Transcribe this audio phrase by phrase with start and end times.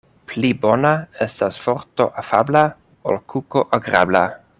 [0.29, 0.93] Pli bona
[1.25, 2.63] estas vorto afabla,
[3.13, 4.25] ol kuko agrabla.